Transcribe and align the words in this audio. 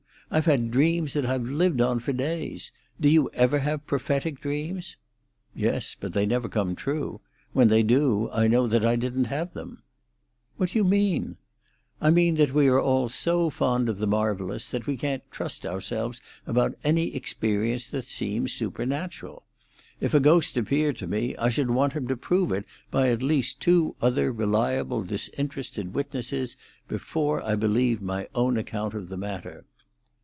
I've 0.33 0.45
had 0.45 0.71
dreams 0.71 1.11
that 1.11 1.25
I've 1.25 1.43
lived 1.43 1.81
on 1.81 1.99
for 1.99 2.13
days. 2.13 2.71
Do 3.01 3.09
you 3.09 3.29
ever 3.33 3.59
have 3.59 3.85
prophetic 3.85 4.39
dreams?" 4.39 4.95
"Yes; 5.53 5.97
but 5.99 6.13
they 6.13 6.25
never 6.25 6.47
come 6.47 6.73
true. 6.73 7.19
When 7.51 7.67
they 7.67 7.83
do, 7.83 8.29
I 8.31 8.47
know 8.47 8.65
that 8.65 8.85
I 8.85 8.95
didn't 8.95 9.25
have 9.25 9.51
them." 9.51 9.83
"What 10.55 10.69
do 10.69 10.77
you 10.79 10.85
mean?" 10.85 11.35
"I 11.99 12.11
mean 12.11 12.35
that 12.35 12.53
we 12.53 12.67
are 12.69 12.79
all 12.79 13.09
so 13.09 13.49
fond 13.49 13.89
of 13.89 13.97
the 13.97 14.07
marvellous 14.07 14.69
that 14.69 14.87
we 14.87 14.95
can't 14.95 15.29
trust 15.31 15.65
ourselves 15.65 16.21
about 16.47 16.77
any 16.81 17.13
experience 17.13 17.89
that 17.89 18.05
seems 18.07 18.53
supernatural. 18.53 19.43
If 19.99 20.13
a 20.13 20.21
ghost 20.21 20.55
appeared 20.55 20.95
to 20.99 21.07
me 21.07 21.35
I 21.35 21.49
should 21.49 21.71
want 21.71 21.91
him 21.91 22.07
to 22.07 22.15
prove 22.15 22.53
it 22.53 22.63
by 22.89 23.09
at 23.09 23.21
least 23.21 23.59
two 23.59 23.97
other 24.01 24.31
reliable, 24.31 25.03
disinterested 25.03 25.93
witnesses 25.93 26.55
before 26.87 27.43
I 27.43 27.55
believed 27.57 28.01
my 28.01 28.29
own 28.33 28.55
account 28.55 28.93
of 28.93 29.09
the 29.09 29.17
matter." 29.17 29.65